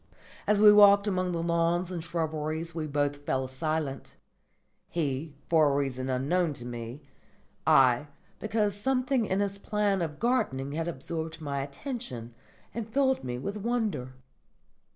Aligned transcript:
As 0.47 0.59
we 0.59 0.71
walked 0.73 1.05
among 1.05 1.31
the 1.31 1.43
lawns 1.43 1.91
and 1.91 2.03
shrubberies 2.03 2.73
we 2.73 2.87
both 2.87 3.17
fell 3.17 3.47
silent: 3.47 4.15
he, 4.89 5.35
for 5.47 5.71
a 5.71 5.75
reason 5.75 6.09
unknown 6.09 6.53
to 6.53 6.65
me; 6.65 7.03
I, 7.67 8.07
because 8.39 8.73
something 8.75 9.27
in 9.27 9.41
his 9.41 9.59
plan 9.59 10.01
of 10.01 10.17
gardening 10.17 10.71
had 10.71 10.87
absorbed 10.87 11.39
my 11.39 11.61
attention 11.61 12.33
and 12.73 12.89
filled 12.91 13.23
me 13.23 13.37
with 13.37 13.57
wonder. 13.57 14.13